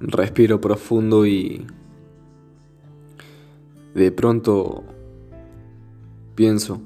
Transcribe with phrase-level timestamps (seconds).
[0.00, 1.66] respiro profundo y
[3.94, 4.84] de pronto
[6.34, 6.80] pienso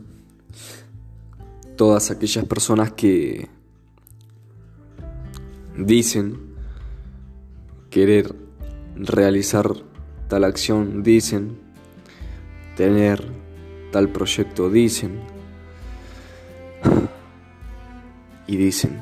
[1.77, 3.49] todas aquellas personas que
[5.77, 6.39] dicen
[7.91, 8.35] querer
[8.97, 9.73] realizar
[10.29, 11.59] tal acción, dicen
[12.77, 13.25] tener
[13.93, 15.21] tal proyecto, dicen
[18.47, 19.01] y dicen.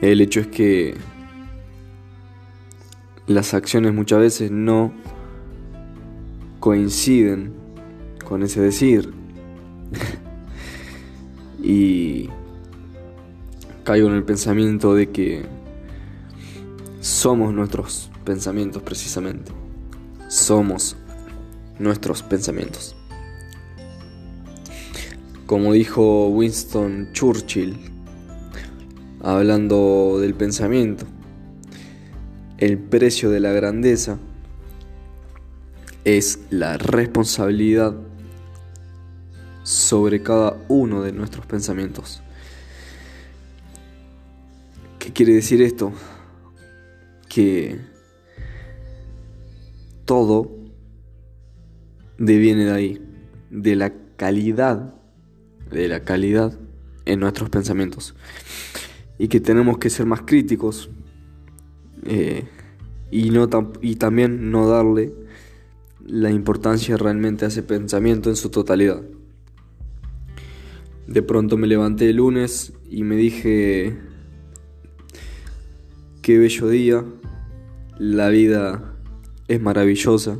[0.00, 0.94] El hecho es que
[3.26, 4.92] las acciones muchas veces no
[6.60, 7.52] coinciden
[8.24, 9.12] con ese decir.
[11.62, 12.28] y
[13.84, 15.44] caigo en el pensamiento de que
[17.00, 19.52] somos nuestros pensamientos precisamente.
[20.28, 20.96] Somos
[21.78, 22.96] nuestros pensamientos.
[25.46, 27.76] Como dijo Winston Churchill,
[29.22, 31.06] hablando del pensamiento,
[32.58, 34.18] el precio de la grandeza
[36.04, 37.94] es la responsabilidad
[39.62, 42.22] sobre cada uno de nuestros pensamientos.
[44.98, 45.92] ¿Qué quiere decir esto?
[47.28, 47.78] Que
[50.04, 50.56] todo
[52.16, 53.02] deviene de ahí,
[53.50, 54.94] de la calidad,
[55.70, 56.58] de la calidad
[57.04, 58.14] en nuestros pensamientos.
[59.18, 60.90] Y que tenemos que ser más críticos
[62.08, 62.44] eh,
[63.10, 63.48] y, no
[63.80, 65.12] y también no darle
[66.04, 69.02] la importancia realmente a ese pensamiento en su totalidad.
[71.06, 73.96] De pronto me levanté el lunes y me dije,
[76.22, 77.04] qué bello día,
[77.98, 78.96] la vida
[79.48, 80.38] es maravillosa,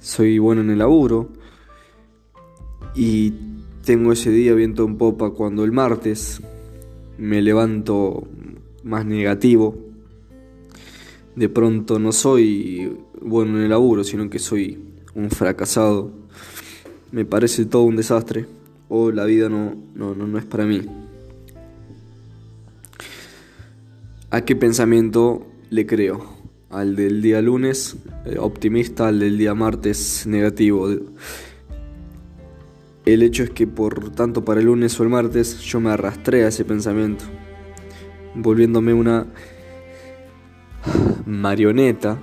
[0.00, 1.30] soy bueno en el laburo
[2.94, 3.32] y
[3.84, 6.40] tengo ese día viento en popa cuando el martes
[7.18, 8.28] me levanto
[8.84, 9.91] más negativo.
[11.36, 14.78] De pronto no soy bueno en el laburo, sino que soy
[15.14, 16.12] un fracasado.
[17.10, 18.46] Me parece todo un desastre
[18.88, 20.82] o la vida no, no, no, es para mí.
[24.30, 26.36] ¿A qué pensamiento le creo?
[26.68, 30.88] Al del día lunes eh, optimista, al del día martes negativo.
[33.04, 36.44] El hecho es que por tanto para el lunes o el martes yo me arrastré
[36.44, 37.24] a ese pensamiento,
[38.34, 39.26] volviéndome una
[41.26, 42.18] marioneta,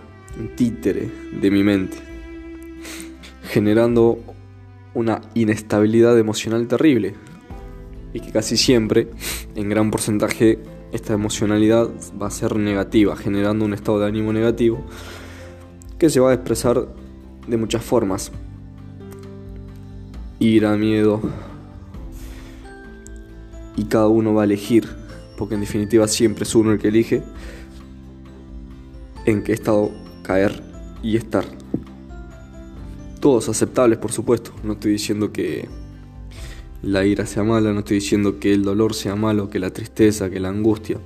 [0.56, 1.10] títere
[1.42, 1.98] de mi mente,
[3.44, 4.20] generando
[4.94, 7.16] una inestabilidad emocional terrible
[8.14, 9.10] y que casi siempre,
[9.56, 10.60] en gran porcentaje,
[10.92, 11.90] esta emocionalidad
[12.20, 14.84] va a ser negativa, generando un estado de ánimo negativo
[16.00, 16.88] que se va a expresar
[17.48, 18.32] de muchas formas.
[20.40, 21.22] Ira, miedo.
[23.76, 24.88] Y cada uno va a elegir,
[25.38, 27.24] porque en definitiva siempre es uno el que elige
[29.30, 29.92] en qué estado
[30.24, 30.64] caer
[31.02, 31.46] y estar.
[33.20, 34.54] Todos aceptables, por supuesto.
[34.64, 35.68] No estoy diciendo que
[36.82, 40.30] la ira sea mala, no estoy diciendo que el dolor sea malo, que la tristeza,
[40.30, 40.98] que la angustia.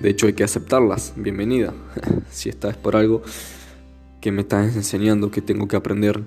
[0.00, 1.72] De hecho hay que aceptarlas, bienvenida.
[2.30, 3.22] si esta es por algo
[4.20, 6.22] que me estás enseñando que tengo que aprender.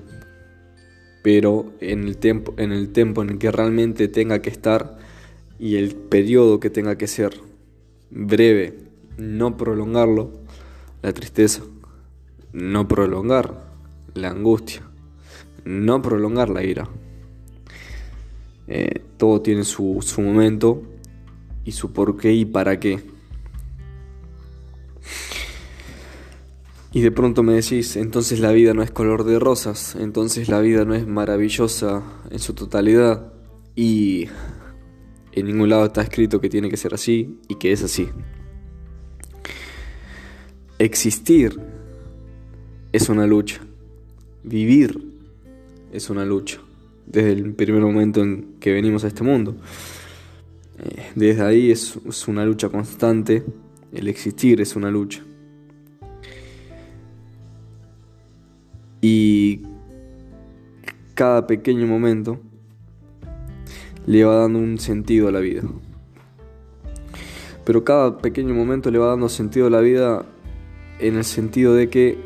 [1.23, 4.97] Pero en el, tiempo, en el tiempo en el que realmente tenga que estar
[5.59, 7.39] y el periodo que tenga que ser
[8.11, 8.84] breve,
[9.17, 10.31] no prolongarlo,
[11.01, 11.63] la tristeza,
[12.53, 13.65] no prolongar
[14.13, 14.81] la angustia,
[15.63, 16.89] no prolongar la ira.
[18.67, 20.81] Eh, todo tiene su, su momento
[21.63, 23.01] y su por qué y para qué.
[26.95, 30.61] Y de pronto me decís, entonces la vida no es color de rosas, entonces la
[30.61, 33.33] vida no es maravillosa en su totalidad.
[33.75, 34.29] Y
[35.33, 38.07] en ningún lado está escrito que tiene que ser así y que es así.
[40.77, 41.57] Existir
[42.91, 43.61] es una lucha.
[44.43, 45.01] Vivir
[45.93, 46.59] es una lucha.
[47.05, 49.55] Desde el primer momento en que venimos a este mundo.
[50.79, 53.45] Eh, desde ahí es, es una lucha constante.
[53.93, 55.23] El existir es una lucha.
[58.99, 59.61] Y
[61.13, 62.37] cada pequeño momento
[64.05, 65.61] le va dando un sentido a la vida.
[67.63, 70.25] Pero cada pequeño momento le va dando sentido a la vida
[70.99, 72.17] en el sentido de que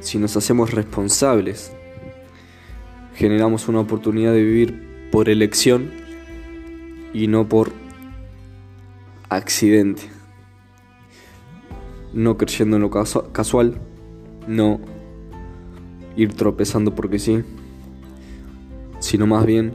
[0.00, 1.72] si nos hacemos responsables,
[3.14, 5.90] generamos una oportunidad de vivir por elección
[7.12, 7.72] y no por
[9.28, 10.02] accidente.
[12.12, 13.80] No creyendo en lo casual,
[14.46, 14.80] no
[16.16, 17.42] ir tropezando porque sí,
[18.98, 19.74] sino más bien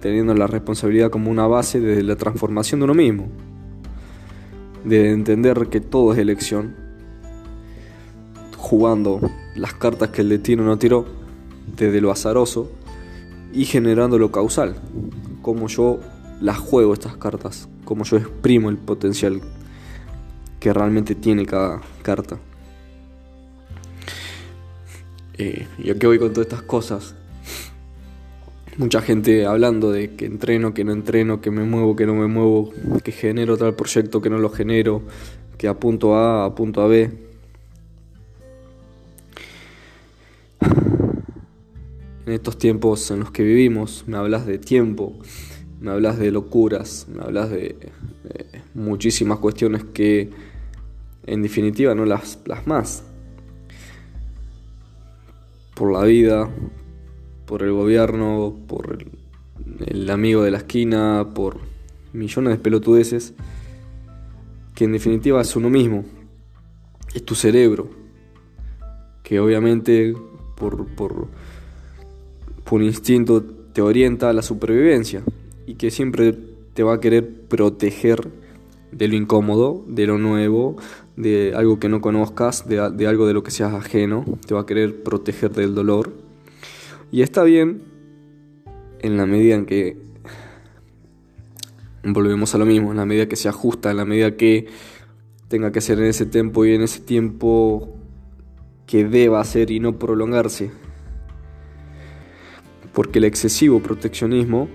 [0.00, 3.28] teniendo la responsabilidad como una base de la transformación de uno mismo.
[4.84, 6.87] de entender que todo es elección,
[8.68, 9.18] jugando
[9.54, 11.06] las cartas que el destino no tiró,
[11.74, 12.70] desde lo azaroso
[13.50, 14.76] y generando lo causal,
[15.40, 16.00] como yo
[16.42, 19.40] las juego estas cartas, como yo exprimo el potencial
[20.60, 22.38] que realmente tiene cada carta.
[25.38, 27.14] Eh, ¿Y a qué voy con todas estas cosas?
[28.76, 32.26] Mucha gente hablando de que entreno, que no entreno, que me muevo, que no me
[32.26, 32.70] muevo,
[33.02, 35.00] que genero tal proyecto, que no lo genero,
[35.56, 37.27] que a punto A, a punto a B.
[42.28, 45.18] En estos tiempos en los que vivimos, me hablas de tiempo,
[45.80, 47.74] me hablas de locuras, me hablas de,
[48.74, 50.28] muchísimas cuestiones que
[51.24, 53.02] en definitiva no las plasmas.
[55.74, 56.50] Por la vida,
[57.46, 58.98] por el gobierno, por
[59.86, 61.56] el, amigo de la esquina, por
[62.12, 63.32] millones de pelotudeces,
[64.74, 66.04] que en definitiva es uno mismo,
[67.14, 67.88] es tu cerebro,
[69.22, 70.14] que obviamente
[70.58, 71.28] por, por,
[72.68, 73.42] por instinto
[73.72, 75.22] te orienta a la supervivencia
[75.66, 76.36] y que siempre
[76.74, 78.28] te va a querer proteger
[78.92, 80.76] de lo incómodo, de lo nuevo,
[81.16, 84.62] de algo que no conozcas, de, de algo de lo que seas ajeno, te va
[84.62, 86.12] a querer proteger del dolor
[87.10, 87.82] y está bien
[89.00, 89.96] en la medida en que
[92.04, 94.66] volvemos a lo mismo, en la medida que se ajusta, en la medida que
[95.48, 97.94] tenga que ser en ese tiempo y en ese tiempo
[98.86, 100.70] que deba ser y no prolongarse.
[102.92, 104.68] Porque el excesivo proteccionismo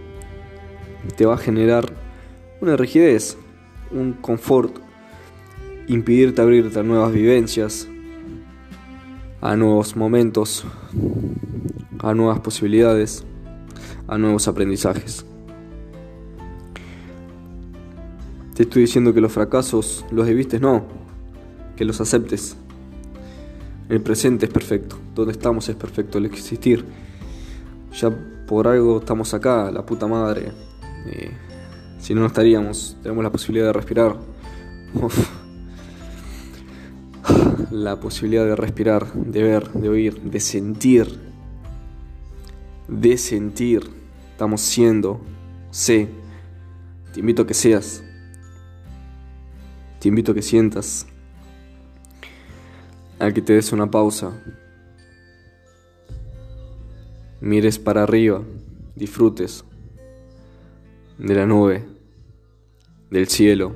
[1.18, 1.92] te va a generar
[2.62, 3.38] una rigidez,
[3.92, 4.78] un confort,
[5.88, 7.88] impedirte abrirte a nuevas vivencias,
[9.42, 10.66] a nuevos momentos,
[12.00, 13.26] a nuevas posibilidades,
[14.08, 15.26] a nuevos aprendizajes.
[18.56, 20.86] Te estoy diciendo que los fracasos los debiste, no,
[21.76, 22.56] que los aceptes.
[23.90, 26.86] El presente es perfecto, donde estamos es perfecto, el existir.
[27.94, 28.10] Ya
[28.48, 30.52] por algo estamos acá, la puta madre.
[32.00, 34.18] Si no, no estaríamos, tenemos la posibilidad de respirar.
[37.72, 41.20] La posibilidad de respirar, de ver, de oír, de sentir.
[42.88, 43.90] De sentir,
[44.32, 45.22] estamos siendo,
[45.72, 46.10] sé,
[47.14, 48.04] te invito a que seas,
[50.00, 51.08] te invito a que sientas,
[53.20, 54.34] a que te des una pausa,
[57.44, 58.42] mires para arriba,
[58.96, 59.66] disfrutes
[61.18, 61.84] de la nube,
[63.12, 63.74] del cielo,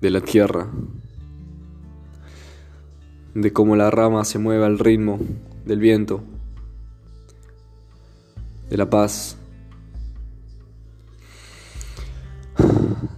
[0.00, 0.70] de la tierra,
[3.34, 5.18] de cómo la rama se mueve al ritmo
[5.64, 6.22] del viento
[8.70, 9.36] de la paz,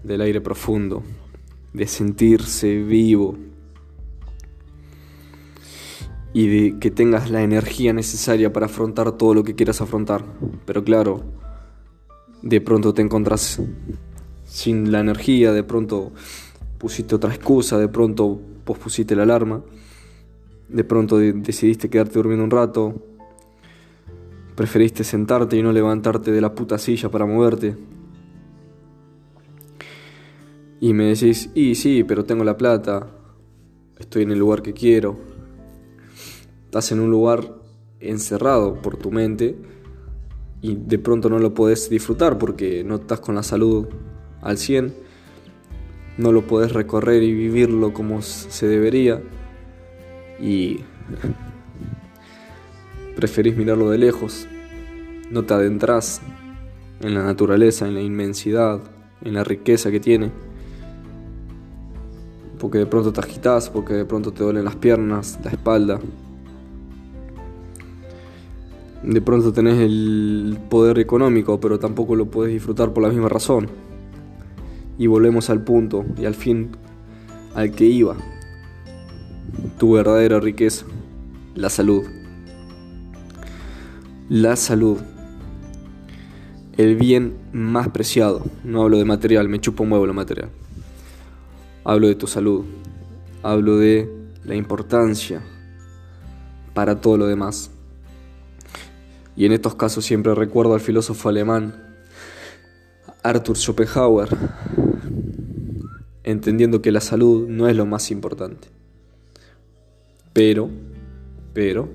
[0.02, 1.02] del aire profundo,
[1.74, 3.36] de sentirse vivo
[6.38, 10.24] y de que tengas la energía necesaria para afrontar todo lo que quieras afrontar.
[10.66, 11.24] Pero claro,
[12.42, 13.60] de pronto te encontrás
[14.44, 16.12] sin la energía, de pronto
[16.78, 19.62] pusiste otra excusa, de pronto pospusiste la alarma,
[20.68, 23.02] de pronto decidiste quedarte durmiendo un rato,
[24.54, 27.76] Preferiste sentarte y no levantarte de la puta silla para moverte.
[30.80, 33.08] Y me decís, y sí, pero tengo la plata,
[33.98, 35.37] estoy en el lugar que quiero.
[36.68, 37.54] Estás en un lugar
[37.98, 39.56] encerrado por tu mente
[40.60, 43.86] y de pronto no lo podés disfrutar porque no estás con la salud
[44.42, 44.92] al 100,
[46.18, 49.22] no lo podés recorrer y vivirlo como se debería
[50.38, 50.80] y
[53.16, 54.46] preferís mirarlo de lejos,
[55.30, 56.20] no te adentras
[57.00, 58.82] en la naturaleza, en la inmensidad,
[59.22, 60.30] en la riqueza que tiene.
[62.58, 65.98] Porque de pronto te agitas, porque de pronto te duelen las piernas, la espalda.
[69.02, 73.68] De pronto tenés el poder económico, pero tampoco lo puedes disfrutar por la misma razón.
[74.98, 76.70] Y volvemos al punto y al fin
[77.54, 78.16] al que iba.
[79.78, 80.84] Tu verdadera riqueza,
[81.54, 82.04] la salud
[84.28, 84.98] la salud.
[86.76, 88.44] El bien más preciado.
[88.62, 90.50] No hablo de material, me chupo un huevo lo material.
[91.84, 92.64] Hablo de tu salud.
[93.42, 94.08] Hablo de
[94.44, 95.42] la importancia
[96.74, 97.70] para todo lo demás.
[99.38, 101.96] Y en estos casos siempre recuerdo al filósofo alemán
[103.22, 104.28] Arthur Schopenhauer,
[106.24, 108.66] entendiendo que la salud no es lo más importante.
[110.32, 110.68] Pero,
[111.54, 111.88] pero,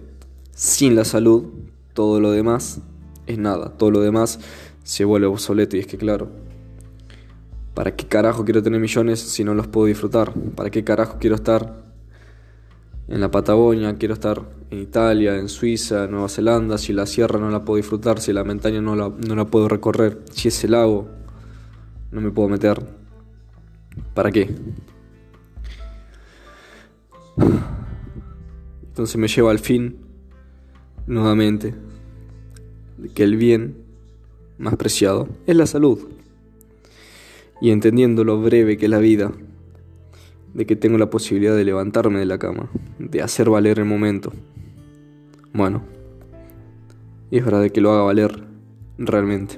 [0.55, 1.49] sin la salud
[1.93, 2.79] todo lo demás
[3.27, 4.39] es nada, todo lo demás
[4.83, 6.29] se vuelve obsoleto y es que claro,
[7.73, 10.31] ¿Para qué carajo quiero tener millones si no los puedo disfrutar?
[10.55, 11.83] ¿Para qué carajo quiero estar
[13.07, 13.97] en la Patagonia?
[13.97, 17.77] Quiero estar en Italia, en Suiza, en Nueva Zelanda, si la sierra no la puedo
[17.77, 21.07] disfrutar, si la montaña no la, no la puedo recorrer, si ese lago
[22.11, 22.81] no me puedo meter.
[24.13, 24.49] ¿Para qué?
[28.87, 29.97] Entonces me lleva al fin,
[31.07, 31.73] nuevamente,
[32.97, 33.75] de que el bien
[34.57, 35.99] más preciado es la salud.
[37.59, 39.31] Y entendiendo lo breve que es la vida,
[40.53, 42.69] de que tengo la posibilidad de levantarme de la cama,
[42.99, 44.31] de hacer valer el momento.
[45.53, 45.83] Bueno,
[47.31, 48.43] es hora de que lo haga valer
[48.97, 49.55] realmente.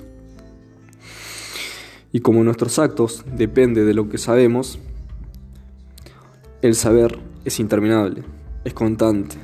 [2.12, 4.80] Y como nuestros actos depende de lo que sabemos,
[6.62, 8.24] el saber es interminable
[8.66, 9.38] es constante.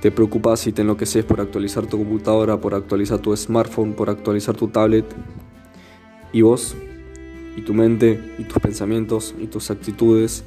[0.00, 4.56] Te preocupas y te enloqueces por actualizar tu computadora, por actualizar tu smartphone, por actualizar
[4.56, 5.04] tu tablet.
[6.32, 6.74] Y vos,
[7.56, 10.44] y tu mente, y tus pensamientos, y tus actitudes,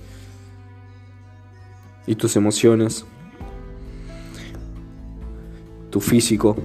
[2.07, 3.05] y tus emociones,
[5.89, 6.55] tu físico.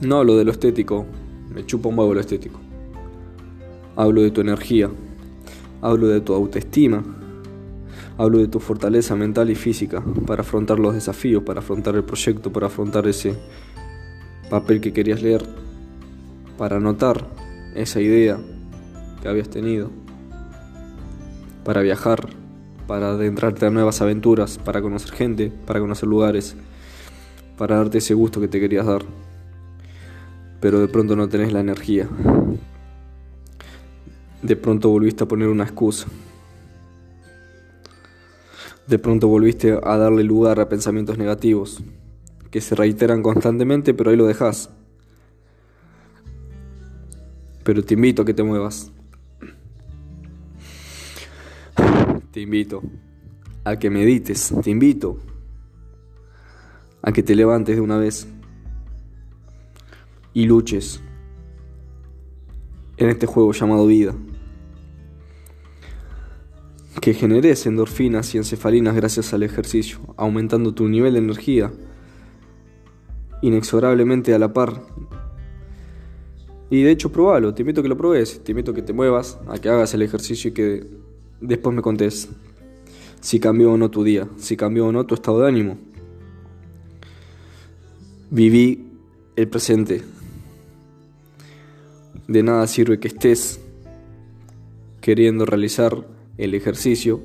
[0.00, 1.06] No hablo de lo estético,
[1.54, 2.60] me chupa un huevo lo estético.
[3.96, 4.90] Hablo de tu energía,
[5.80, 7.02] hablo de tu autoestima,
[8.16, 12.52] Hablo de tu fortaleza mental y física para afrontar los desafíos, para afrontar el proyecto,
[12.52, 13.34] para afrontar ese
[14.48, 15.44] papel que querías leer,
[16.56, 17.26] para anotar
[17.74, 18.38] esa idea
[19.24, 19.90] que habías tenido,
[21.64, 22.28] para viajar,
[22.86, 26.54] para adentrarte a nuevas aventuras, para conocer gente, para conocer lugares,
[27.56, 29.00] para darte ese gusto que te querías dar.
[30.60, 32.06] Pero de pronto no tenés la energía.
[34.42, 36.06] De pronto volviste a poner una excusa.
[38.86, 41.82] De pronto volviste a darle lugar a pensamientos negativos,
[42.50, 44.68] que se reiteran constantemente, pero ahí lo dejas.
[47.62, 48.92] Pero te invito a que te muevas.
[52.34, 52.82] Te invito
[53.62, 55.20] a que medites, te invito
[57.00, 58.26] a que te levantes de una vez
[60.32, 61.00] y luches
[62.96, 64.16] en este juego llamado vida
[67.00, 71.72] que generes endorfinas y encefalinas gracias al ejercicio, aumentando tu nivel de energía
[73.42, 74.82] inexorablemente a la par.
[76.68, 78.92] Y de hecho, probalo, te invito a que lo pruebes, te invito a que te
[78.92, 81.03] muevas, a que hagas el ejercicio y que
[81.40, 82.28] después me contés
[83.20, 85.78] si cambió o no tu día, si cambió o no tu estado de ánimo.
[88.30, 88.92] Viví
[89.36, 90.02] el presente.
[92.28, 93.60] De nada sirve que estés
[95.00, 96.06] queriendo realizar
[96.38, 97.20] el ejercicio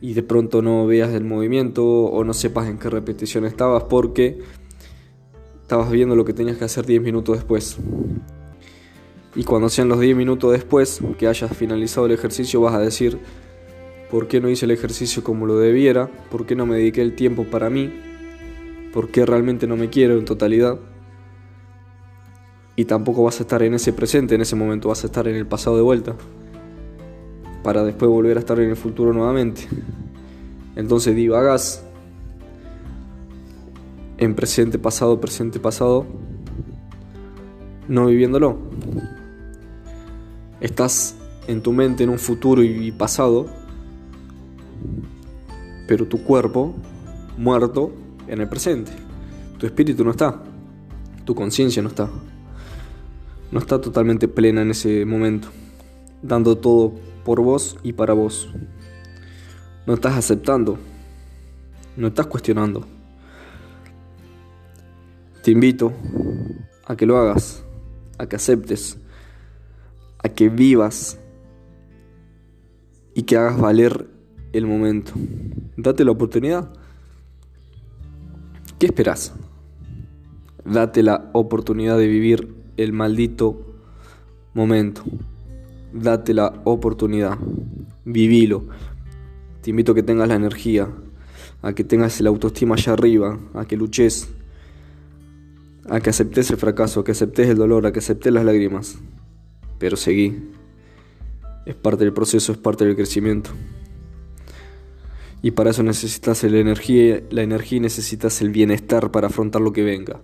[0.00, 4.38] y de pronto no veas el movimiento o no sepas en qué repetición estabas porque
[5.62, 7.78] estabas viendo lo que tenías que hacer 10 minutos después.
[9.36, 13.18] Y cuando sean los 10 minutos después que hayas finalizado el ejercicio vas a decir,
[14.10, 16.08] ¿por qué no hice el ejercicio como lo debiera?
[16.30, 17.92] ¿Por qué no me dediqué el tiempo para mí?
[18.92, 20.78] ¿Por qué realmente no me quiero en totalidad?
[22.76, 25.34] Y tampoco vas a estar en ese presente, en ese momento vas a estar en
[25.34, 26.14] el pasado de vuelta
[27.64, 29.62] para después volver a estar en el futuro nuevamente.
[30.76, 31.84] Entonces divagas
[34.18, 36.06] en presente, pasado, presente, pasado,
[37.88, 38.58] no viviéndolo.
[40.64, 41.14] Estás
[41.46, 43.50] en tu mente en un futuro y pasado,
[45.86, 46.74] pero tu cuerpo
[47.36, 47.92] muerto
[48.28, 48.90] en el presente.
[49.58, 50.42] Tu espíritu no está,
[51.26, 52.08] tu conciencia no está.
[53.52, 55.48] No está totalmente plena en ese momento,
[56.22, 56.94] dando todo
[57.26, 58.48] por vos y para vos.
[59.86, 60.78] No estás aceptando,
[61.94, 62.86] no estás cuestionando.
[65.42, 65.92] Te invito
[66.86, 67.62] a que lo hagas,
[68.16, 69.03] a que aceptes,
[70.24, 71.20] a que vivas
[73.14, 74.08] y que hagas valer
[74.52, 75.12] el momento.
[75.76, 76.72] Date la oportunidad.
[78.80, 79.32] ¿Qué esperas?
[80.64, 83.76] Date la oportunidad de vivir el maldito
[84.54, 85.04] momento
[85.94, 87.38] date la oportunidad,
[88.04, 88.64] vivilo.
[89.62, 90.88] Te invito a que tengas la energía,
[91.62, 94.28] a que tengas la autoestima allá arriba, a que luches,
[95.88, 98.98] a que aceptes el fracaso, a que aceptes el dolor, a que aceptes las lágrimas.
[99.84, 100.34] Pero seguí.
[101.66, 103.50] Es parte del proceso, es parte del crecimiento.
[105.42, 109.74] Y para eso necesitas la energía, la energía y necesitas el bienestar para afrontar lo
[109.74, 110.22] que venga.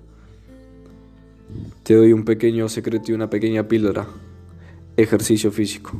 [1.83, 4.07] Te doy un pequeño secreto y una pequeña píldora.
[4.97, 5.93] Ejercicio físico.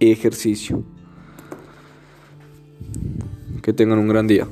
[0.00, 0.82] Ejercicio.
[3.62, 4.48] Que tengan un gran día.